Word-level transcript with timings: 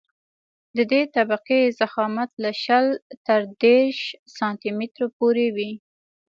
د 0.75 0.77
دې 0.91 1.01
طبقې 1.15 1.61
ضخامت 1.79 2.31
له 2.43 2.51
شل 2.63 2.85
تر 3.25 3.41
دېرش 3.63 4.01
سانتي 4.35 4.71
مترو 4.79 5.07
پورې 5.17 5.47
وي 5.55 5.71